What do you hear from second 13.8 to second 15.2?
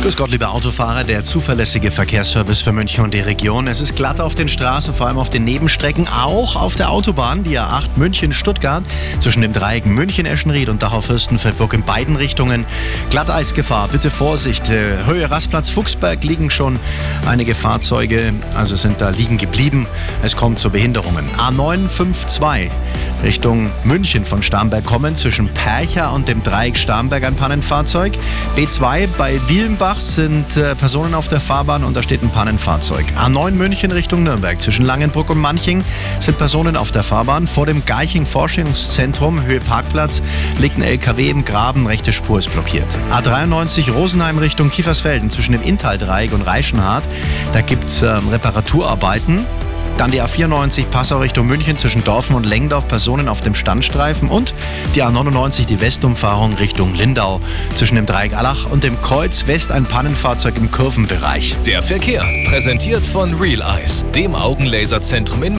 bitte Vorsicht. Äh,